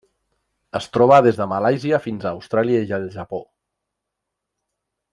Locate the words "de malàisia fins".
1.41-2.25